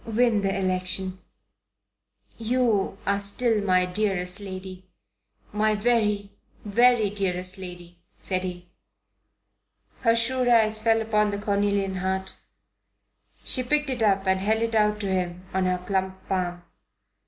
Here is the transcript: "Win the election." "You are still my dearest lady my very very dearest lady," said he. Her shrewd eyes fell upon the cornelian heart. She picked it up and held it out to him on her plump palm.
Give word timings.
"Win 0.03 0.41
the 0.41 0.57
election." 0.57 1.19
"You 2.39 2.97
are 3.05 3.19
still 3.19 3.63
my 3.63 3.85
dearest 3.85 4.39
lady 4.39 4.87
my 5.51 5.75
very 5.75 6.31
very 6.65 7.11
dearest 7.11 7.59
lady," 7.59 7.99
said 8.17 8.41
he. 8.43 8.65
Her 9.99 10.15
shrewd 10.15 10.47
eyes 10.47 10.81
fell 10.81 11.03
upon 11.03 11.29
the 11.29 11.37
cornelian 11.37 11.97
heart. 11.97 12.35
She 13.45 13.61
picked 13.61 13.91
it 13.91 14.01
up 14.01 14.25
and 14.25 14.39
held 14.39 14.63
it 14.63 14.73
out 14.73 14.99
to 15.01 15.07
him 15.07 15.45
on 15.53 15.65
her 15.67 15.77
plump 15.77 16.27
palm. 16.27 16.63